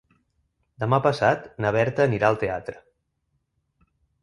[0.83, 2.77] Demà passat na Berta anirà al teatre.